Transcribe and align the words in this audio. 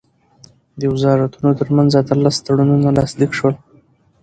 د 0.79 0.81
وزارتونو 0.93 1.49
ترمنځ 1.59 1.91
اتلس 2.01 2.35
تړونونه 2.45 2.89
لاسلیک 2.97 3.31
شول. 3.37 3.55